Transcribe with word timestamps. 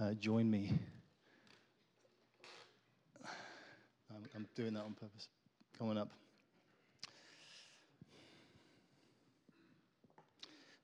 uh, 0.00 0.14
join 0.14 0.50
me. 0.50 0.72
I'm, 4.10 4.28
I'm 4.34 4.46
doing 4.54 4.74
that 4.74 4.82
on 4.82 4.94
purpose. 4.94 5.28
Coming 5.78 5.98
up. 5.98 6.10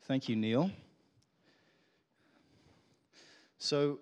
Thank 0.06 0.28
you, 0.28 0.36
Neil. 0.36 0.70
So, 3.58 3.98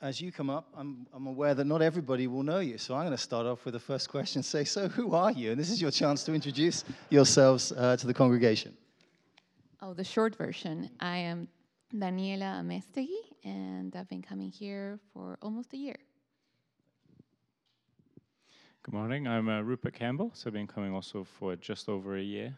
as 0.00 0.20
you 0.20 0.32
come 0.32 0.50
up, 0.50 0.66
I'm, 0.76 1.06
I'm 1.14 1.28
aware 1.28 1.54
that 1.54 1.64
not 1.64 1.80
everybody 1.80 2.26
will 2.26 2.42
know 2.42 2.58
you. 2.58 2.76
So, 2.78 2.94
I'm 2.94 3.02
going 3.02 3.16
to 3.16 3.22
start 3.22 3.46
off 3.46 3.64
with 3.64 3.74
the 3.74 3.80
first 3.80 4.08
question. 4.08 4.42
Say, 4.54 4.64
so 4.64 4.88
who 4.88 5.14
are 5.14 5.30
you? 5.30 5.52
And 5.52 5.60
this 5.60 5.70
is 5.70 5.80
your 5.80 5.92
chance 5.92 6.24
to 6.24 6.34
introduce 6.34 6.84
yourselves 7.10 7.72
uh, 7.72 7.96
to 7.96 8.06
the 8.06 8.14
congregation. 8.14 8.76
Oh, 9.80 9.94
the 9.94 10.04
short 10.04 10.34
version. 10.34 10.90
I 10.98 11.18
am 11.18 11.48
Daniela 11.94 12.60
Amestegui, 12.62 13.31
and 13.44 13.94
I've 13.96 14.08
been 14.08 14.22
coming 14.22 14.50
here 14.50 14.98
for 15.12 15.38
almost 15.42 15.72
a 15.72 15.76
year. 15.76 15.96
Good 18.82 18.94
morning. 18.94 19.28
I'm 19.28 19.48
uh, 19.48 19.60
Rupert 19.60 19.94
Campbell, 19.94 20.30
so 20.34 20.48
I've 20.48 20.54
been 20.54 20.66
coming 20.66 20.92
also 20.92 21.24
for 21.24 21.54
just 21.56 21.88
over 21.88 22.16
a 22.16 22.22
year. 22.22 22.56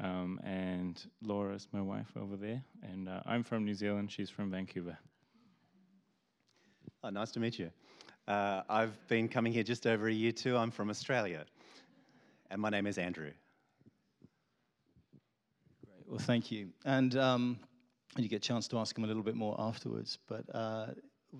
Um, 0.00 0.40
and 0.42 1.00
Laura's 1.22 1.68
my 1.72 1.80
wife 1.80 2.10
over 2.16 2.36
there. 2.36 2.62
And 2.82 3.08
uh, 3.08 3.20
I'm 3.26 3.44
from 3.44 3.64
New 3.64 3.74
Zealand, 3.74 4.10
she's 4.10 4.30
from 4.30 4.50
Vancouver. 4.50 4.96
Oh, 7.02 7.10
nice 7.10 7.30
to 7.32 7.40
meet 7.40 7.58
you. 7.58 7.70
Uh, 8.26 8.62
I've 8.68 8.96
been 9.08 9.28
coming 9.28 9.52
here 9.52 9.62
just 9.62 9.86
over 9.86 10.08
a 10.08 10.12
year 10.12 10.32
too. 10.32 10.56
I'm 10.56 10.70
from 10.70 10.88
Australia. 10.88 11.44
And 12.50 12.60
my 12.60 12.70
name 12.70 12.86
is 12.86 12.96
Andrew. 12.96 13.30
Great. 15.84 16.08
Well, 16.08 16.18
thank 16.18 16.50
you. 16.50 16.68
And 16.86 17.16
um, 17.16 17.58
you 18.22 18.28
get 18.28 18.36
a 18.36 18.48
chance 18.48 18.68
to 18.68 18.78
ask 18.78 18.96
him 18.96 19.04
a 19.04 19.06
little 19.06 19.22
bit 19.22 19.34
more 19.34 19.56
afterwards. 19.58 20.18
But 20.28 20.44
uh, 20.54 20.86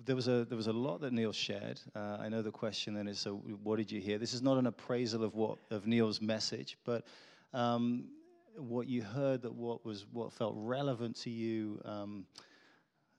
there 0.05 0.15
was 0.15 0.27
a 0.27 0.45
there 0.45 0.57
was 0.57 0.67
a 0.67 0.73
lot 0.73 1.01
that 1.01 1.13
Neil 1.13 1.31
shared. 1.31 1.79
Uh, 1.95 2.17
I 2.19 2.29
know 2.29 2.41
the 2.41 2.51
question 2.51 2.93
then 2.93 3.07
is, 3.07 3.19
so 3.19 3.35
what 3.63 3.77
did 3.77 3.91
you 3.91 4.01
hear? 4.01 4.17
This 4.17 4.33
is 4.33 4.41
not 4.41 4.57
an 4.57 4.67
appraisal 4.67 5.23
of 5.23 5.35
what 5.35 5.57
of 5.71 5.87
Neil's 5.87 6.21
message, 6.21 6.77
but 6.83 7.05
um, 7.53 8.09
what 8.57 8.87
you 8.87 9.01
heard 9.01 9.41
that 9.43 9.53
what 9.53 9.85
was 9.85 10.05
what 10.11 10.33
felt 10.33 10.53
relevant 10.57 11.15
to 11.21 11.29
you. 11.29 11.79
Um, 11.85 12.25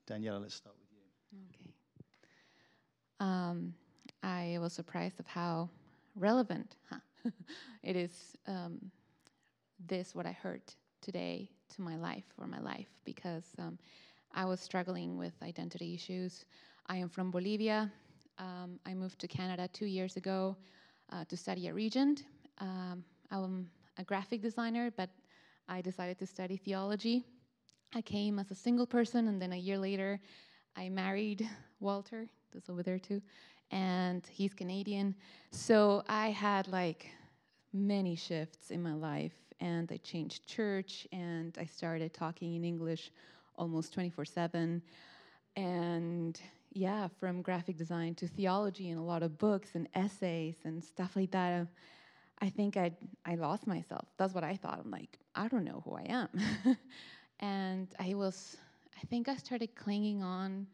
Daniela, 0.09 0.41
let's 0.41 0.55
start 0.55 0.75
with 0.79 0.87
you. 0.91 1.39
Okay. 1.49 1.73
Um, 3.19 3.73
I 4.23 4.57
was 4.59 4.73
surprised 4.73 5.19
of 5.19 5.27
how 5.27 5.69
relevant 6.15 6.75
huh, 6.89 6.99
it 7.83 7.95
is. 7.95 8.35
Um, 8.45 8.91
this 9.87 10.15
what 10.15 10.25
I 10.25 10.31
heard 10.31 10.61
today 11.01 11.49
to 11.75 11.81
my 11.81 11.95
life 11.95 12.25
or 12.37 12.47
my 12.47 12.59
life 12.59 12.89
because 13.05 13.45
um, 13.59 13.77
I 14.33 14.45
was 14.45 14.59
struggling 14.59 15.17
with 15.17 15.33
identity 15.41 15.93
issues. 15.93 16.45
I 16.87 16.97
am 16.97 17.09
from 17.09 17.31
Bolivia. 17.31 17.91
Um, 18.37 18.79
I 18.85 18.93
moved 18.93 19.19
to 19.19 19.27
Canada 19.27 19.67
two 19.73 19.85
years 19.85 20.17
ago 20.17 20.55
uh, 21.11 21.25
to 21.25 21.37
study 21.37 21.67
at 21.67 21.75
Regent. 21.75 22.23
Um, 22.59 23.03
I'm 23.31 23.69
a 23.97 24.03
graphic 24.03 24.41
designer, 24.41 24.91
but 24.95 25.09
I 25.67 25.81
decided 25.81 26.19
to 26.19 26.27
study 26.27 26.57
theology. 26.57 27.25
I 27.93 28.01
came 28.01 28.39
as 28.39 28.51
a 28.51 28.55
single 28.55 28.85
person, 28.85 29.27
and 29.27 29.41
then 29.41 29.53
a 29.53 29.57
year 29.57 29.77
later, 29.77 30.19
I 30.75 30.89
married 30.89 31.47
Walter, 31.79 32.27
that's 32.53 32.69
over 32.69 32.83
there 32.83 32.99
too, 32.99 33.21
and 33.71 34.25
he's 34.29 34.53
Canadian. 34.53 35.15
So 35.51 36.03
I 36.07 36.29
had 36.29 36.67
like 36.67 37.09
many 37.73 38.15
shifts 38.15 38.71
in 38.71 38.81
my 38.81 38.93
life, 38.93 39.33
and 39.59 39.91
I 39.91 39.97
changed 39.97 40.47
church, 40.47 41.07
and 41.11 41.57
I 41.59 41.65
started 41.65 42.13
talking 42.13 42.55
in 42.55 42.63
English 42.63 43.11
almost 43.55 43.93
24 43.93 44.25
7. 44.25 44.81
And 45.55 46.39
yeah, 46.73 47.07
from 47.19 47.41
graphic 47.41 47.77
design 47.77 48.13
to 48.15 48.27
theology 48.27 48.89
and 48.89 48.99
a 48.99 49.03
lot 49.03 49.23
of 49.23 49.37
books 49.37 49.71
and 49.75 49.87
essays 49.95 50.57
and 50.63 50.83
stuff 50.83 51.15
like 51.15 51.31
that. 51.31 51.61
Um, 51.61 51.69
I 52.39 52.49
think 52.49 52.77
I 52.77 52.91
I 53.25 53.35
lost 53.35 53.65
myself. 53.65 54.07
That's 54.17 54.33
what 54.33 54.43
I 54.43 54.55
thought. 54.55 54.79
I'm 54.83 54.91
like, 54.91 55.17
I 55.35 55.47
don't 55.47 55.63
know 55.63 55.81
who 55.85 55.95
I 55.95 56.05
am. 56.07 56.29
and 57.39 57.87
I 57.99 58.13
was 58.13 58.57
I 58.95 59.05
think 59.07 59.27
I 59.27 59.35
started 59.35 59.75
clinging 59.75 60.21
on 60.23 60.67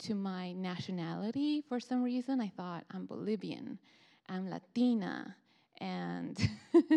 to 0.00 0.14
my 0.14 0.52
nationality 0.52 1.62
for 1.68 1.80
some 1.80 2.02
reason. 2.02 2.40
I 2.40 2.48
thought 2.48 2.84
I'm 2.90 3.06
Bolivian, 3.06 3.78
I'm 4.28 4.50
Latina, 4.50 5.36
and 5.78 6.36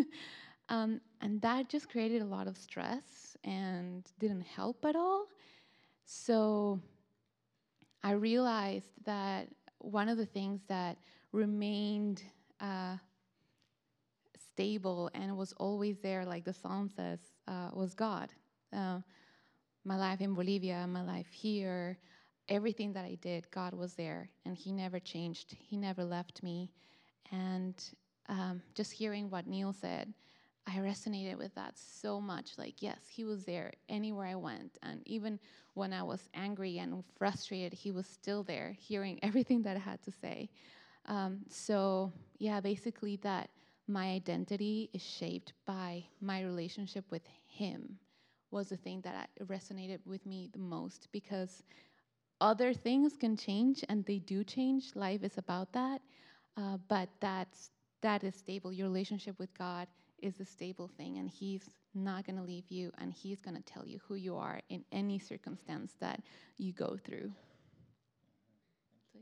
um, 0.68 1.00
and 1.20 1.40
that 1.42 1.68
just 1.68 1.88
created 1.88 2.22
a 2.22 2.26
lot 2.26 2.46
of 2.46 2.56
stress 2.56 3.36
and 3.44 4.06
didn't 4.18 4.42
help 4.42 4.84
at 4.84 4.96
all. 4.96 5.26
So 6.04 6.80
I 8.02 8.12
realized 8.12 8.90
that 9.04 9.48
one 9.78 10.08
of 10.08 10.16
the 10.16 10.26
things 10.26 10.60
that 10.68 10.96
remained 11.32 12.22
uh, 12.60 12.96
stable 14.38 15.10
and 15.14 15.36
was 15.36 15.52
always 15.54 15.98
there, 15.98 16.24
like 16.24 16.44
the 16.44 16.52
psalm 16.52 16.88
says, 16.88 17.18
uh, 17.46 17.70
was 17.72 17.94
God. 17.94 18.32
Uh, 18.72 19.00
my 19.84 19.96
life 19.96 20.20
in 20.20 20.34
Bolivia, 20.34 20.86
my 20.86 21.02
life 21.02 21.30
here, 21.30 21.98
everything 22.48 22.92
that 22.92 23.04
I 23.04 23.16
did, 23.20 23.50
God 23.50 23.74
was 23.74 23.94
there, 23.94 24.30
and 24.44 24.56
He 24.56 24.72
never 24.72 24.98
changed. 24.98 25.56
He 25.58 25.76
never 25.76 26.04
left 26.04 26.42
me. 26.42 26.70
And 27.30 27.74
um, 28.28 28.62
just 28.74 28.92
hearing 28.92 29.30
what 29.30 29.46
Neil 29.46 29.72
said, 29.72 30.12
I 30.66 30.78
resonated 30.78 31.38
with 31.38 31.54
that 31.54 31.78
so 31.78 32.20
much. 32.20 32.58
Like, 32.58 32.82
yes, 32.82 32.98
He 33.08 33.24
was 33.24 33.44
there 33.44 33.72
anywhere 33.88 34.26
I 34.26 34.34
went. 34.34 34.78
And 34.82 35.00
even 35.06 35.38
when 35.74 35.92
I 35.92 36.02
was 36.02 36.28
angry 36.34 36.78
and 36.78 37.04
frustrated, 37.16 37.72
He 37.72 37.92
was 37.92 38.06
still 38.06 38.42
there, 38.42 38.74
hearing 38.78 39.18
everything 39.22 39.62
that 39.62 39.76
I 39.76 39.80
had 39.80 40.02
to 40.02 40.10
say. 40.10 40.50
Um, 41.06 41.40
so, 41.48 42.12
yeah, 42.38 42.60
basically, 42.60 43.16
that 43.22 43.50
my 43.86 44.06
identity 44.10 44.90
is 44.92 45.02
shaped 45.02 45.52
by 45.66 46.04
my 46.20 46.42
relationship 46.42 47.04
with 47.10 47.22
Him 47.46 47.98
was 48.50 48.68
the 48.68 48.76
thing 48.76 49.00
that 49.02 49.30
resonated 49.44 50.00
with 50.06 50.24
me 50.26 50.48
the 50.52 50.58
most 50.58 51.08
because 51.12 51.62
other 52.40 52.72
things 52.72 53.16
can 53.16 53.36
change 53.36 53.84
and 53.88 54.04
they 54.04 54.18
do 54.18 54.44
change. 54.44 54.94
Life 54.94 55.22
is 55.22 55.38
about 55.38 55.72
that. 55.72 56.00
Uh, 56.56 56.78
but 56.88 57.08
that's, 57.20 57.70
that 58.02 58.24
is 58.24 58.34
stable. 58.34 58.72
Your 58.72 58.88
relationship 58.88 59.38
with 59.38 59.52
God 59.56 59.88
is 60.22 60.40
a 60.40 60.44
stable 60.44 60.88
thing, 60.96 61.18
and 61.18 61.28
He's 61.28 61.68
not 61.94 62.26
going 62.26 62.36
to 62.36 62.42
leave 62.42 62.70
you, 62.70 62.92
and 62.98 63.12
He's 63.12 63.40
going 63.40 63.56
to 63.56 63.62
tell 63.62 63.86
you 63.86 64.00
who 64.06 64.14
you 64.14 64.36
are 64.36 64.60
in 64.68 64.84
any 64.92 65.18
circumstance 65.18 65.94
that 66.00 66.22
you 66.58 66.72
go 66.72 66.96
through. 67.04 67.32
so 69.12 69.18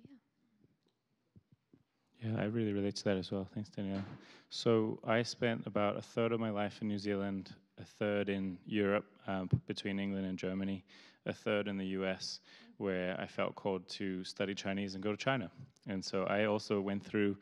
Yeah, 2.22 2.41
I 2.41 2.44
really 2.44 2.72
relate 2.72 2.97
to 2.97 3.05
that 3.05 3.16
as 3.16 3.31
well. 3.31 3.47
Thanks, 3.55 3.71
Danielle. 3.71 4.05
So 4.50 4.99
I 5.05 5.22
spent 5.22 5.66
about 5.66 5.97
a 5.97 6.03
third 6.03 6.32
of 6.32 6.41
my 6.41 6.50
life 6.50 6.81
in 6.81 6.88
New 6.88 6.99
Zealand, 6.99 7.55
a 7.78 7.84
third 7.84 8.28
in 8.28 8.59
Europe, 8.66 9.06
um, 9.26 9.50
between 9.66 9.99
England 9.99 10.26
and 10.26 10.38
Germany, 10.38 10.84
a 11.26 11.32
third 11.32 11.69
in 11.69 11.76
the 11.76 11.87
US, 11.99 12.41
where 12.78 13.19
I 13.21 13.26
felt 13.26 13.55
called 13.55 13.88
to 13.91 14.25
study 14.25 14.55
Chinese 14.55 14.94
and 14.94 15.03
go 15.03 15.11
to 15.11 15.16
China. 15.16 15.50
And 15.88 16.05
so 16.05 16.25
I 16.25 16.44
also 16.44 16.81
went 16.81 17.05
through 17.05 17.37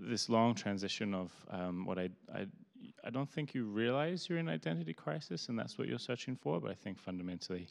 this 0.00 0.28
long 0.28 0.54
transition 0.54 1.14
of 1.14 1.32
um, 1.50 1.84
what 1.84 1.98
I, 1.98 2.08
I 2.34 2.46
I 3.08 3.10
don't 3.10 3.28
think 3.28 3.54
you 3.54 3.64
realize 3.64 4.28
you're 4.28 4.38
in 4.38 4.50
identity 4.50 4.92
crisis 4.92 5.48
and 5.48 5.58
that's 5.58 5.78
what 5.78 5.88
you're 5.88 5.98
searching 5.98 6.36
for, 6.36 6.60
but 6.60 6.70
I 6.70 6.74
think 6.74 6.98
fundamentally 6.98 7.66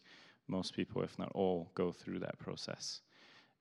most 0.48 0.76
people, 0.76 1.04
if 1.04 1.18
not 1.20 1.32
all, 1.36 1.70
go 1.76 1.92
through 1.92 2.20
that 2.20 2.40
process 2.40 3.02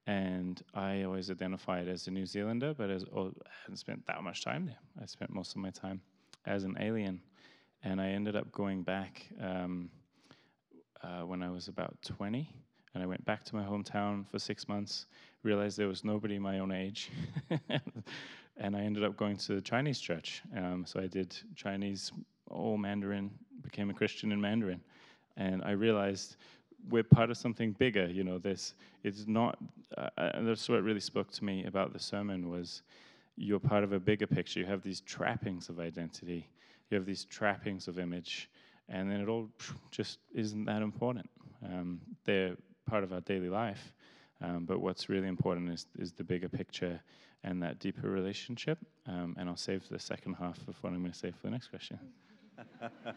and 0.06 0.62
I 0.72 1.02
always 1.02 1.30
identified 1.30 1.88
as 1.88 2.06
a 2.06 2.10
New 2.10 2.26
Zealander, 2.26 2.74
but 2.74 2.90
as, 2.90 3.04
oh, 3.14 3.32
I 3.44 3.50
hadn't 3.62 3.78
spent 3.78 4.06
that 4.06 4.22
much 4.22 4.44
time 4.44 4.66
there. 4.66 4.78
I 5.02 5.06
spent 5.06 5.34
most 5.34 5.50
of 5.50 5.56
my 5.58 5.70
time 5.70 6.00
as 6.46 6.64
an 6.64 6.76
alien, 6.80 7.20
and 7.82 8.00
I 8.00 8.10
ended 8.10 8.36
up 8.36 8.52
going 8.52 8.82
back 8.82 9.26
um, 9.42 9.90
uh, 11.02 11.22
when 11.22 11.42
I 11.42 11.50
was 11.50 11.66
about 11.66 11.96
20, 12.02 12.48
and 12.94 13.02
I 13.02 13.06
went 13.06 13.24
back 13.24 13.44
to 13.46 13.56
my 13.56 13.64
hometown 13.64 14.26
for 14.30 14.38
six 14.38 14.68
months. 14.68 15.06
Realized 15.42 15.76
there 15.76 15.88
was 15.88 16.04
nobody 16.04 16.38
my 16.38 16.60
own 16.60 16.70
age, 16.70 17.10
and 18.58 18.76
I 18.76 18.80
ended 18.80 19.04
up 19.04 19.16
going 19.16 19.36
to 19.36 19.54
the 19.54 19.60
Chinese 19.60 20.00
church. 20.00 20.42
Um, 20.56 20.84
so 20.86 21.00
I 21.00 21.06
did 21.06 21.36
Chinese, 21.54 22.12
all 22.50 22.76
Mandarin, 22.76 23.30
became 23.62 23.90
a 23.90 23.94
Christian 23.94 24.32
in 24.32 24.40
Mandarin, 24.40 24.80
and 25.36 25.62
I 25.64 25.72
realized 25.72 26.36
we're 26.88 27.02
part 27.02 27.30
of 27.30 27.36
something 27.36 27.72
bigger. 27.72 28.06
You 28.06 28.24
know, 28.24 28.38
this 28.38 28.74
it's 29.02 29.26
not. 29.26 29.58
Uh, 29.96 30.08
and 30.16 30.48
that's 30.48 30.68
what 30.68 30.82
really 30.82 31.00
spoke 31.00 31.30
to 31.32 31.44
me 31.44 31.64
about 31.64 31.92
the 31.92 31.98
sermon 31.98 32.48
was 32.48 32.82
you're 33.36 33.60
part 33.60 33.84
of 33.84 33.92
a 33.92 34.00
bigger 34.00 34.26
picture. 34.26 34.60
You 34.60 34.66
have 34.66 34.82
these 34.82 35.00
trappings 35.00 35.68
of 35.68 35.78
identity. 35.78 36.48
You 36.90 36.96
have 36.96 37.06
these 37.06 37.24
trappings 37.24 37.88
of 37.88 37.98
image, 37.98 38.48
and 38.88 39.10
then 39.10 39.20
it 39.20 39.28
all 39.28 39.48
just 39.90 40.18
isn't 40.34 40.64
that 40.66 40.82
important. 40.82 41.28
Um, 41.64 42.00
they're 42.24 42.56
part 42.86 43.02
of 43.02 43.12
our 43.12 43.20
daily 43.20 43.48
life, 43.48 43.92
um, 44.42 44.64
but 44.64 44.80
what's 44.80 45.08
really 45.08 45.28
important 45.28 45.70
is 45.70 45.86
is 45.98 46.12
the 46.12 46.24
bigger 46.24 46.48
picture 46.48 47.00
and 47.46 47.62
that 47.62 47.78
deeper 47.78 48.10
relationship. 48.10 48.78
Um, 49.06 49.36
and 49.38 49.48
I'll 49.48 49.56
save 49.56 49.88
the 49.88 49.98
second 49.98 50.34
half 50.34 50.58
of 50.68 50.76
what 50.82 50.92
I'm 50.92 51.00
going 51.00 51.12
to 51.12 51.18
say 51.18 51.30
for 51.30 51.42
the 51.44 51.50
next 51.50 51.68
question. 51.68 51.98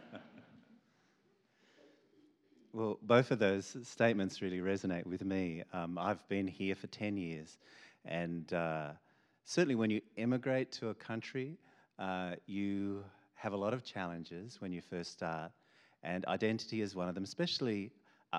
well, 2.74 3.00
both 3.02 3.32
of 3.32 3.40
those 3.40 3.76
statements 3.84 4.42
really 4.42 4.60
resonate 4.60 5.06
with 5.06 5.24
me. 5.26 5.64
Um, 5.74 5.98
I've 5.98 6.26
been 6.30 6.48
here 6.48 6.76
for 6.76 6.88
10 6.88 7.18
years, 7.18 7.58
and 8.06 8.52
uh, 8.54 8.90
certainly 9.46 9.76
when 9.76 9.90
you 9.90 10.02
immigrate 10.16 10.72
to 10.74 10.90
a 10.90 10.94
country, 10.94 11.58
uh, 11.98 12.36
you 12.46 13.04
have 13.34 13.54
a 13.54 13.58
lot 13.58 13.74
of 13.74 13.84
challenges 13.84 14.62
when 14.62 14.72
you 14.72 14.82
first 14.82 15.12
start, 15.12 15.52
and 16.04 16.26
identity 16.26 16.82
is 16.82 16.96
one 16.96 17.10
of 17.10 17.16
them, 17.16 17.24
especially, 17.24 17.92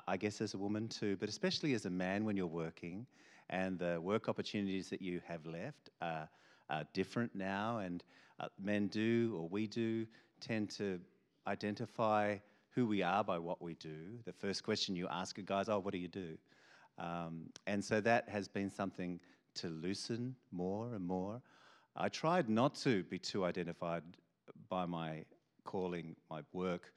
I 0.07 0.17
guess, 0.17 0.41
as 0.41 0.55
a 0.55 0.59
woman 0.59 0.89
too, 0.89 1.17
but 1.19 1.29
especially 1.29 1.75
as 1.75 1.87
a 1.87 1.91
man 1.91 2.25
when 2.25 2.37
you're 2.37 2.47
working, 2.47 3.07
and 3.49 3.79
the 3.79 4.01
work 4.01 4.29
opportunities 4.29 4.89
that 4.91 5.03
you 5.03 5.21
have 5.27 5.45
left 5.45 5.91
are, 6.01 6.29
are 6.69 6.85
different 6.93 7.35
now, 7.35 7.79
and 7.79 8.05
uh, 8.39 8.47
men 8.63 8.87
do, 8.87 9.35
or 9.37 9.49
we 9.49 9.67
do, 9.67 10.07
tend 10.41 10.71
to 10.71 11.01
identify 11.47 12.37
who 12.75 12.87
we 12.87 13.03
are 13.03 13.25
by 13.25 13.39
what 13.39 13.61
we 13.61 13.75
do. 13.75 14.19
The 14.25 14.33
first 14.33 14.63
question 14.63 14.95
you 14.95 15.09
ask 15.09 15.39
a 15.39 15.43
guy 15.43 15.63
is, 15.63 15.69
oh, 15.69 15.81
what 15.81 15.93
do 15.93 15.99
you 15.99 16.09
do? 16.09 16.39
Um, 16.99 17.47
and 17.67 17.85
so 17.85 18.01
that 18.01 18.29
has 18.29 18.47
been 18.47 18.71
something 18.71 19.19
to 19.55 19.69
loosen 19.69 20.37
more 20.53 20.95
and 20.95 21.05
more. 21.05 21.43
I 21.97 22.09
tried 22.09 22.49
not 22.49 22.77
to 22.77 23.03
be 23.05 23.19
too 23.19 23.45
identified 23.45 24.03
by 24.69 24.87
my 24.87 25.25
calling, 25.65 26.15
my 26.31 26.43
work 26.53 26.93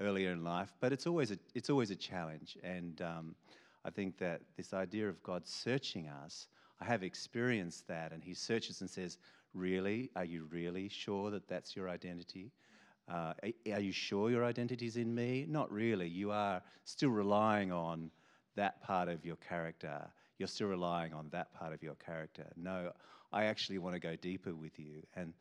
earlier 0.00 0.32
in 0.32 0.44
life, 0.44 0.74
but 0.80 0.92
it's 0.92 1.06
always 1.06 1.30
a, 1.30 1.38
it's 1.54 1.70
always 1.70 1.90
a 1.90 1.96
challenge. 1.96 2.58
And 2.62 3.00
um, 3.02 3.34
I 3.84 3.90
think 3.90 4.18
that 4.18 4.42
this 4.56 4.74
idea 4.74 5.08
of 5.08 5.22
God 5.22 5.46
searching 5.46 6.08
us, 6.08 6.48
I 6.80 6.84
have 6.84 7.02
experienced 7.02 7.88
that, 7.88 8.12
and 8.12 8.22
He 8.22 8.34
searches 8.34 8.80
and 8.80 8.90
says, 8.90 9.18
Really? 9.54 10.10
Are 10.14 10.24
you 10.24 10.46
really 10.50 10.88
sure 10.88 11.30
that 11.30 11.48
that's 11.48 11.74
your 11.74 11.88
identity? 11.88 12.52
Uh, 13.08 13.32
are 13.72 13.80
you 13.80 13.92
sure 13.92 14.30
your 14.30 14.44
identity 14.44 14.86
is 14.86 14.96
in 14.96 15.14
me? 15.14 15.46
Not 15.48 15.72
really. 15.72 16.08
You 16.08 16.30
are 16.32 16.60
still 16.84 17.10
relying 17.10 17.72
on 17.72 18.10
that 18.56 18.82
part 18.82 19.08
of 19.08 19.24
your 19.24 19.36
character. 19.36 20.02
You're 20.38 20.48
still 20.48 20.66
relying 20.66 21.14
on 21.14 21.28
that 21.30 21.54
part 21.54 21.72
of 21.72 21.82
your 21.82 21.94
character. 21.94 22.46
No, 22.56 22.92
I 23.32 23.44
actually 23.44 23.78
want 23.78 23.94
to 23.94 24.00
go 24.00 24.16
deeper 24.16 24.54
with 24.54 24.78
you. 24.78 25.02
And 25.14 25.32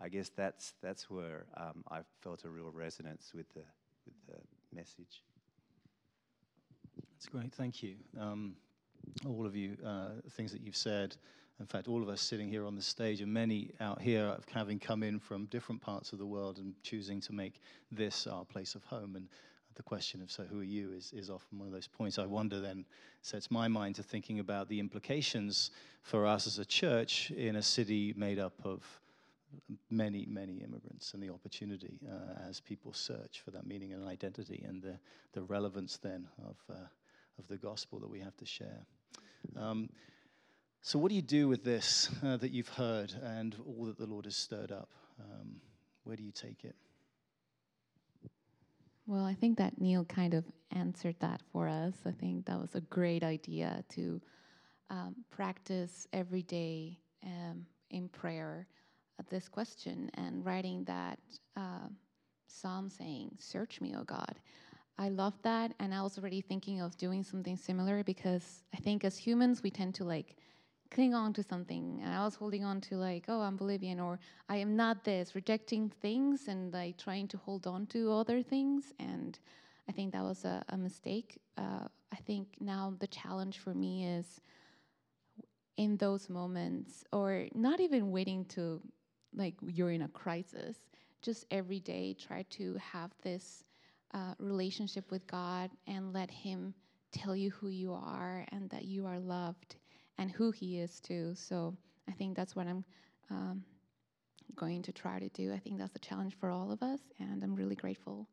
I 0.00 0.08
guess 0.08 0.28
that's, 0.28 0.74
that's 0.82 1.10
where 1.10 1.46
um, 1.56 1.82
I've 1.88 2.06
felt 2.20 2.44
a 2.44 2.50
real 2.50 2.70
resonance 2.70 3.32
with 3.34 3.52
the, 3.54 3.62
with 4.04 4.14
the 4.26 4.76
message. 4.76 5.22
That's 7.12 7.26
great. 7.26 7.52
Thank 7.52 7.82
you. 7.82 7.96
Um, 8.18 8.56
all 9.26 9.46
of 9.46 9.54
you, 9.54 9.76
uh, 9.84 10.08
things 10.30 10.52
that 10.52 10.62
you've 10.62 10.76
said 10.76 11.16
in 11.60 11.66
fact, 11.66 11.86
all 11.86 12.02
of 12.02 12.08
us 12.08 12.20
sitting 12.20 12.48
here 12.48 12.66
on 12.66 12.74
the 12.74 12.82
stage, 12.82 13.20
and 13.20 13.32
many 13.32 13.70
out 13.80 14.02
here 14.02 14.36
having 14.52 14.80
come 14.80 15.02
in 15.02 15.20
from 15.20 15.46
different 15.46 15.80
parts 15.80 16.12
of 16.12 16.18
the 16.18 16.26
world 16.26 16.58
and 16.58 16.74
choosing 16.82 17.20
to 17.22 17.32
make 17.32 17.60
this 17.92 18.26
our 18.26 18.44
place 18.44 18.74
of 18.74 18.82
home. 18.84 19.14
And 19.14 19.28
the 19.76 19.82
question 19.82 20.20
of, 20.20 20.32
so 20.32 20.42
who 20.42 20.60
are 20.60 20.64
you, 20.64 20.92
is, 20.92 21.12
is 21.12 21.30
often 21.30 21.58
one 21.58 21.68
of 21.68 21.72
those 21.72 21.86
points 21.86 22.18
I 22.18 22.26
wonder 22.26 22.60
then 22.60 22.84
sets 23.22 23.50
my 23.52 23.68
mind 23.68 23.94
to 23.96 24.02
thinking 24.02 24.40
about 24.40 24.68
the 24.68 24.80
implications 24.80 25.70
for 26.02 26.26
us 26.26 26.48
as 26.48 26.58
a 26.58 26.64
church 26.64 27.30
in 27.30 27.56
a 27.56 27.62
city 27.62 28.12
made 28.16 28.40
up 28.40 28.54
of 28.64 28.82
many, 29.90 30.26
many 30.26 30.58
immigrants 30.58 31.14
and 31.14 31.22
the 31.22 31.30
opportunity 31.30 32.00
uh, 32.08 32.48
as 32.48 32.60
people 32.60 32.92
search 32.92 33.40
for 33.44 33.50
that 33.50 33.66
meaning 33.66 33.92
and 33.92 34.06
identity 34.06 34.64
and 34.66 34.82
the, 34.82 34.98
the 35.32 35.42
relevance 35.42 35.96
then 35.98 36.26
of, 36.46 36.56
uh, 36.70 36.86
of 37.38 37.48
the 37.48 37.56
gospel 37.56 37.98
that 38.00 38.10
we 38.10 38.20
have 38.20 38.36
to 38.36 38.46
share. 38.46 38.86
Um, 39.56 39.88
so, 40.82 40.98
what 40.98 41.08
do 41.08 41.14
you 41.14 41.22
do 41.22 41.48
with 41.48 41.64
this 41.64 42.10
uh, 42.22 42.36
that 42.36 42.50
you've 42.50 42.68
heard 42.68 43.12
and 43.22 43.56
all 43.66 43.86
that 43.86 43.98
the 43.98 44.06
Lord 44.06 44.26
has 44.26 44.36
stirred 44.36 44.70
up? 44.70 44.90
Um, 45.18 45.60
where 46.04 46.16
do 46.16 46.22
you 46.22 46.32
take 46.32 46.64
it? 46.64 46.76
Well, 49.06 49.24
I 49.24 49.34
think 49.34 49.58
that 49.58 49.80
Neil 49.80 50.04
kind 50.04 50.34
of 50.34 50.44
answered 50.70 51.16
that 51.20 51.42
for 51.52 51.68
us. 51.68 51.94
I 52.06 52.10
think 52.10 52.46
that 52.46 52.58
was 52.58 52.74
a 52.74 52.80
great 52.80 53.22
idea 53.22 53.84
to 53.90 54.20
um, 54.90 55.16
practice 55.30 56.06
every 56.12 56.42
day 56.42 56.98
um, 57.24 57.66
in 57.90 58.08
prayer 58.08 58.66
this 59.30 59.48
question 59.48 60.10
and 60.14 60.44
writing 60.44 60.84
that 60.84 61.18
uh, 61.56 61.88
psalm 62.46 62.88
saying, 62.90 63.36
Search 63.38 63.80
me, 63.80 63.94
O 63.96 64.04
God. 64.04 64.40
I 64.98 65.08
love 65.08 65.34
that. 65.42 65.72
And 65.80 65.92
I 65.92 66.02
was 66.02 66.18
already 66.18 66.40
thinking 66.40 66.80
of 66.80 66.96
doing 66.96 67.24
something 67.24 67.56
similar 67.56 68.04
because 68.04 68.62
I 68.74 68.78
think 68.78 69.04
as 69.04 69.16
humans, 69.16 69.62
we 69.62 69.70
tend 69.70 69.94
to 69.96 70.04
like 70.04 70.36
cling 70.90 71.14
on 71.14 71.32
to 71.32 71.42
something. 71.42 72.00
And 72.04 72.14
I 72.14 72.24
was 72.24 72.36
holding 72.36 72.64
on 72.64 72.80
to 72.82 72.96
like, 72.96 73.24
oh, 73.28 73.40
I'm 73.40 73.56
Bolivian, 73.56 73.98
or 73.98 74.20
I 74.48 74.56
am 74.56 74.76
not 74.76 75.04
this, 75.04 75.34
rejecting 75.34 75.88
things 75.88 76.46
and 76.46 76.72
like 76.72 76.96
trying 76.96 77.26
to 77.28 77.36
hold 77.38 77.66
on 77.66 77.86
to 77.86 78.12
other 78.12 78.42
things. 78.42 78.92
And 79.00 79.38
I 79.88 79.92
think 79.92 80.12
that 80.12 80.22
was 80.22 80.44
a, 80.44 80.62
a 80.68 80.76
mistake. 80.76 81.40
Uh, 81.58 81.88
I 82.12 82.16
think 82.24 82.56
now 82.60 82.94
the 83.00 83.08
challenge 83.08 83.58
for 83.58 83.74
me 83.74 84.06
is 84.06 84.40
in 85.76 85.96
those 85.96 86.30
moments, 86.30 87.04
or 87.12 87.46
not 87.52 87.80
even 87.80 88.12
waiting 88.12 88.44
to 88.44 88.80
like 89.34 89.54
you're 89.66 89.90
in 89.90 90.02
a 90.02 90.08
crisis, 90.08 90.76
just 91.22 91.46
every 91.50 91.80
day 91.80 92.14
try 92.18 92.44
to 92.50 92.76
have 92.76 93.10
this 93.22 93.64
uh, 94.12 94.34
relationship 94.38 95.10
with 95.10 95.26
God 95.26 95.70
and 95.86 96.12
let 96.12 96.30
Him 96.30 96.74
tell 97.12 97.34
you 97.36 97.50
who 97.50 97.68
you 97.68 97.92
are 97.92 98.44
and 98.52 98.68
that 98.70 98.84
you 98.84 99.06
are 99.06 99.18
loved 99.18 99.76
and 100.18 100.30
who 100.30 100.50
He 100.50 100.78
is 100.78 101.00
too. 101.00 101.32
So 101.34 101.76
I 102.08 102.12
think 102.12 102.36
that's 102.36 102.54
what 102.54 102.66
I'm 102.66 102.84
um, 103.30 103.64
going 104.54 104.82
to 104.82 104.92
try 104.92 105.18
to 105.18 105.28
do. 105.30 105.52
I 105.52 105.58
think 105.58 105.78
that's 105.78 105.96
a 105.96 106.00
challenge 106.00 106.34
for 106.38 106.50
all 106.50 106.70
of 106.70 106.82
us, 106.82 107.00
and 107.18 107.42
I'm 107.42 107.54
really 107.54 107.76
grateful 107.76 108.28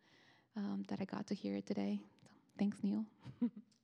um, 0.57 0.83
that 0.89 0.99
I 1.01 1.05
got 1.05 1.27
to 1.27 1.35
hear 1.35 1.55
it 1.55 1.65
today. 1.65 1.99
So 2.23 2.29
thanks, 2.59 2.77
Neil. 2.83 3.05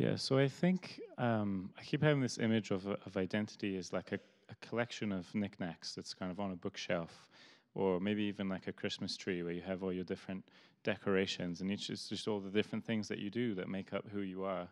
yeah, 0.00 0.16
so 0.16 0.38
I 0.38 0.48
think 0.48 0.98
um, 1.18 1.70
I 1.78 1.82
keep 1.82 2.02
having 2.02 2.22
this 2.22 2.38
image 2.38 2.70
of, 2.70 2.86
of 2.86 3.16
identity 3.18 3.76
as 3.76 3.92
like 3.92 4.12
a, 4.12 4.18
a 4.48 4.54
collection 4.66 5.12
of 5.12 5.26
knickknacks 5.34 5.94
that's 5.94 6.14
kind 6.14 6.32
of 6.32 6.40
on 6.40 6.52
a 6.52 6.56
bookshelf 6.56 7.28
or 7.74 8.00
maybe 8.00 8.22
even 8.22 8.48
like 8.48 8.66
a 8.66 8.72
Christmas 8.72 9.14
tree 9.14 9.42
where 9.42 9.52
you 9.52 9.60
have 9.60 9.82
all 9.82 9.92
your 9.92 10.04
different 10.04 10.42
decorations, 10.84 11.60
and 11.60 11.70
each 11.70 11.90
is 11.90 12.08
just 12.08 12.26
all 12.28 12.40
the 12.40 12.48
different 12.48 12.82
things 12.82 13.08
that 13.08 13.18
you 13.18 13.28
do 13.28 13.54
that 13.54 13.68
make 13.68 13.92
up 13.92 14.06
who 14.10 14.22
you 14.22 14.42
are. 14.42 14.66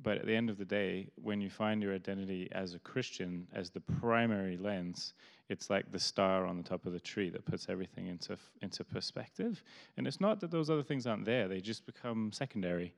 But 0.00 0.18
at 0.18 0.26
the 0.26 0.36
end 0.36 0.50
of 0.50 0.58
the 0.58 0.66
day, 0.66 1.08
when 1.16 1.40
you 1.40 1.48
find 1.48 1.82
your 1.82 1.94
identity 1.94 2.48
as 2.52 2.74
a 2.74 2.78
Christian 2.78 3.48
as 3.54 3.70
the 3.70 3.80
primary 3.80 4.58
lens, 4.58 5.14
it's 5.48 5.70
like 5.70 5.90
the 5.90 5.98
star 5.98 6.46
on 6.46 6.58
the 6.58 6.62
top 6.62 6.84
of 6.84 6.92
the 6.92 7.00
tree 7.00 7.30
that 7.30 7.46
puts 7.46 7.68
everything 7.70 8.06
into 8.06 8.36
into 8.60 8.84
perspective. 8.84 9.64
And 9.96 10.06
it's 10.06 10.20
not 10.20 10.40
that 10.40 10.50
those 10.50 10.68
other 10.68 10.82
things 10.84 11.06
aren't 11.06 11.24
there; 11.24 11.48
they 11.48 11.60
just 11.60 11.86
become 11.86 12.30
secondary. 12.32 12.92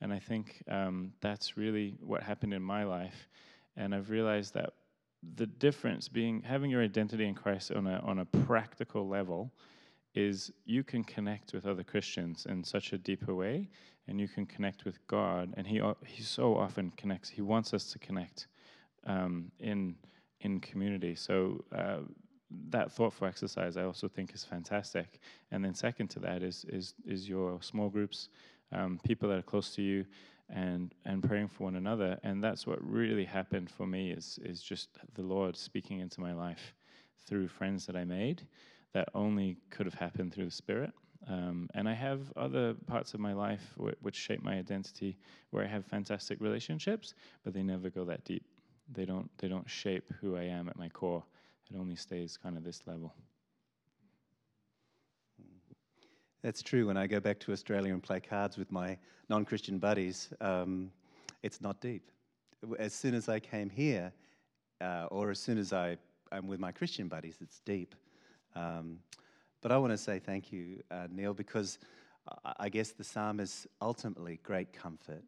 And 0.00 0.12
I 0.12 0.18
think 0.18 0.62
um, 0.68 1.12
that's 1.20 1.56
really 1.56 1.96
what 2.00 2.22
happened 2.22 2.52
in 2.54 2.62
my 2.62 2.84
life. 2.84 3.28
And 3.76 3.94
I've 3.94 4.10
realized 4.10 4.54
that 4.54 4.72
the 5.34 5.46
difference 5.46 6.08
being 6.08 6.42
having 6.42 6.70
your 6.70 6.82
identity 6.82 7.26
in 7.26 7.34
Christ 7.34 7.72
on 7.72 7.86
a 7.86 7.98
on 8.04 8.20
a 8.20 8.24
practical 8.24 9.08
level 9.08 9.52
is 10.14 10.50
you 10.64 10.82
can 10.82 11.04
connect 11.04 11.52
with 11.52 11.66
other 11.66 11.82
Christians 11.82 12.46
in 12.48 12.64
such 12.64 12.92
a 12.92 12.98
deeper 12.98 13.34
way, 13.34 13.68
and 14.08 14.20
you 14.20 14.28
can 14.28 14.46
connect 14.46 14.84
with 14.84 15.04
God. 15.06 15.52
And 15.56 15.66
He 15.66 15.80
He 16.04 16.22
so 16.22 16.56
often 16.56 16.90
connects. 16.92 17.28
He 17.28 17.42
wants 17.42 17.74
us 17.74 17.90
to 17.92 17.98
connect 17.98 18.46
um, 19.06 19.50
in 19.58 19.96
in 20.40 20.60
community. 20.60 21.14
So. 21.14 21.64
Uh, 21.74 21.98
that 22.70 22.92
thoughtful 22.92 23.26
exercise 23.26 23.76
I 23.76 23.82
also 23.82 24.06
think 24.06 24.32
is 24.32 24.44
fantastic. 24.44 25.18
And 25.50 25.64
then 25.64 25.74
second 25.74 26.08
to 26.10 26.20
that 26.20 26.44
is 26.44 26.64
is 26.68 26.94
is 27.04 27.28
your 27.28 27.60
small 27.60 27.88
groups, 27.88 28.28
um, 28.72 29.00
people 29.04 29.28
that 29.28 29.38
are 29.38 29.42
close 29.42 29.74
to 29.74 29.82
you, 29.82 30.04
and 30.48 30.94
and 31.04 31.22
praying 31.22 31.48
for 31.48 31.64
one 31.64 31.76
another. 31.76 32.18
And 32.22 32.42
that's 32.42 32.66
what 32.66 32.78
really 32.82 33.24
happened 33.24 33.70
for 33.70 33.86
me 33.86 34.10
is 34.12 34.38
is 34.42 34.62
just 34.62 34.90
the 35.14 35.22
Lord 35.22 35.56
speaking 35.56 36.00
into 36.00 36.20
my 36.20 36.32
life 36.32 36.74
through 37.26 37.48
friends 37.48 37.86
that 37.86 37.96
I 37.96 38.04
made 38.04 38.46
that 38.92 39.08
only 39.14 39.58
could 39.70 39.84
have 39.84 39.94
happened 39.94 40.32
through 40.32 40.46
the 40.46 40.50
Spirit. 40.50 40.90
Um, 41.28 41.68
and 41.74 41.88
I 41.88 41.92
have 41.92 42.32
other 42.36 42.74
parts 42.86 43.14
of 43.14 43.20
my 43.20 43.32
life 43.32 43.72
w- 43.76 43.96
which 44.00 44.14
shape 44.14 44.42
my 44.42 44.54
identity, 44.54 45.18
where 45.50 45.64
I 45.64 45.66
have 45.66 45.84
fantastic 45.84 46.40
relationships, 46.40 47.14
but 47.44 47.52
they 47.52 47.62
never 47.62 47.90
go 47.90 48.04
that 48.04 48.24
deep. 48.24 48.44
They 48.92 49.04
don't. 49.04 49.28
They 49.38 49.48
don't 49.48 49.68
shape 49.68 50.12
who 50.20 50.36
I 50.36 50.44
am 50.44 50.68
at 50.68 50.78
my 50.78 50.88
core. 50.88 51.24
It 51.70 51.76
only 51.76 51.96
stays 51.96 52.38
kind 52.40 52.56
of 52.56 52.62
this 52.62 52.86
level. 52.86 53.12
That's 56.46 56.62
true. 56.62 56.86
When 56.86 56.96
I 56.96 57.08
go 57.08 57.18
back 57.18 57.40
to 57.40 57.50
Australia 57.50 57.92
and 57.92 58.00
play 58.00 58.20
cards 58.20 58.56
with 58.56 58.70
my 58.70 58.96
non-Christian 59.28 59.80
buddies, 59.80 60.28
um, 60.40 60.92
it's 61.42 61.60
not 61.60 61.80
deep. 61.80 62.08
As 62.78 62.92
soon 62.94 63.14
as 63.14 63.28
I 63.28 63.40
came 63.40 63.68
here, 63.68 64.12
uh, 64.80 65.08
or 65.10 65.32
as 65.32 65.40
soon 65.40 65.58
as 65.58 65.72
I 65.72 65.96
am 66.30 66.46
with 66.46 66.60
my 66.60 66.70
Christian 66.70 67.08
buddies, 67.08 67.38
it's 67.40 67.58
deep. 67.64 67.96
Um, 68.54 69.00
but 69.60 69.72
I 69.72 69.76
want 69.78 69.90
to 69.90 69.98
say 69.98 70.20
thank 70.20 70.52
you, 70.52 70.84
uh, 70.88 71.08
Neil, 71.10 71.34
because 71.34 71.80
I 72.60 72.68
guess 72.68 72.92
the 72.92 73.02
psalm 73.02 73.40
is 73.40 73.66
ultimately 73.82 74.38
great 74.44 74.72
comfort. 74.72 75.24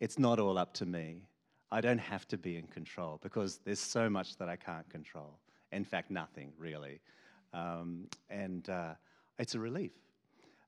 It's 0.00 0.18
not 0.18 0.40
all 0.40 0.58
up 0.58 0.74
to 0.74 0.86
me. 0.86 1.22
I 1.70 1.80
don't 1.80 2.00
have 2.00 2.26
to 2.26 2.36
be 2.36 2.56
in 2.56 2.66
control 2.66 3.20
because 3.22 3.60
there's 3.64 3.78
so 3.78 4.10
much 4.10 4.36
that 4.38 4.48
I 4.48 4.56
can't 4.56 4.90
control. 4.90 5.38
In 5.70 5.84
fact, 5.84 6.10
nothing 6.10 6.50
really. 6.58 6.98
Um, 7.54 8.08
and 8.28 8.68
uh, 8.68 8.94
it's 9.38 9.54
a 9.54 9.60
relief. 9.60 9.92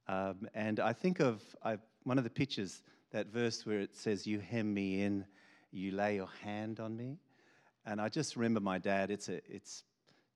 Um, 0.09 0.49
and 0.55 0.81
I 0.81 0.93
think 0.93 1.21
of 1.21 1.43
I, 1.63 1.79
one 2.05 2.19
of 2.19 2.25
the 2.25 2.31
pictures, 2.31 2.83
that 3.13 3.27
verse 3.27 3.67
where 3.67 3.81
it 3.81 3.95
says, 3.95 4.27
You 4.27 4.41
hem 4.41 4.73
me 4.73 5.03
in, 5.03 5.25
you 5.71 5.93
lay 5.93 6.17
your 6.17 6.29
hand 6.43 6.81
on 6.81 6.97
me. 6.97 7.19
And 7.87 8.01
I 8.01 8.09
just 8.09 8.37
remember 8.37 8.61
my 8.61 8.79
dad, 8.79 9.11
it's, 9.11 9.29
a, 9.29 9.41
it's 9.53 9.85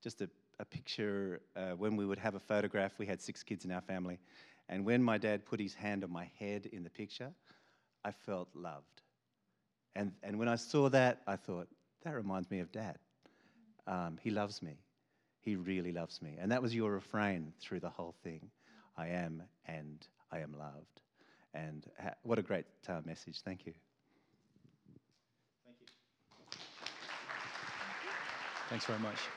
just 0.01 0.21
a, 0.21 0.29
a 0.59 0.65
picture 0.65 1.41
uh, 1.55 1.71
when 1.71 1.95
we 1.95 2.05
would 2.05 2.19
have 2.19 2.35
a 2.35 2.39
photograph. 2.39 2.93
We 2.97 3.05
had 3.05 3.21
six 3.21 3.43
kids 3.43 3.65
in 3.65 3.71
our 3.71 3.81
family. 3.81 4.19
And 4.67 4.83
when 4.85 5.03
my 5.03 5.17
dad 5.17 5.45
put 5.45 5.59
his 5.59 5.73
hand 5.73 6.03
on 6.03 6.11
my 6.11 6.29
head 6.39 6.67
in 6.71 6.83
the 6.83 6.89
picture, 6.89 7.31
I 8.03 8.11
felt 8.11 8.49
loved. 8.55 9.01
And, 9.95 10.11
and 10.23 10.39
when 10.39 10.47
I 10.47 10.55
saw 10.55 10.89
that, 10.89 11.21
I 11.27 11.35
thought, 11.35 11.67
that 12.03 12.13
reminds 12.13 12.49
me 12.51 12.59
of 12.59 12.71
dad. 12.71 12.97
Um, 13.87 14.17
he 14.21 14.31
loves 14.31 14.61
me. 14.61 14.79
He 15.41 15.55
really 15.55 15.91
loves 15.91 16.21
me. 16.21 16.37
And 16.39 16.51
that 16.51 16.61
was 16.61 16.73
your 16.73 16.91
refrain 16.91 17.53
through 17.59 17.79
the 17.79 17.89
whole 17.89 18.15
thing. 18.23 18.49
I 18.97 19.07
am 19.07 19.43
and 19.67 20.05
I 20.31 20.39
am 20.39 20.53
loved. 20.57 21.01
And 21.53 21.85
ha- 22.01 22.15
what 22.23 22.39
a 22.39 22.41
great 22.41 22.65
uh, 22.87 23.01
message. 23.05 23.41
Thank 23.41 23.65
you. 23.65 23.73
Thank 25.65 25.77
you. 25.81 25.87
Thanks 28.69 28.85
very 28.85 28.99
much. 28.99 29.29